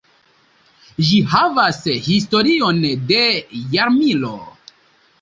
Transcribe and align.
Ĝi 1.09 1.19
havas 1.33 1.79
historion 2.09 2.83
de 3.15 3.23
jarmilo. 3.79 4.37